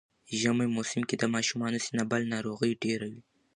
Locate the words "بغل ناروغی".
2.09-2.71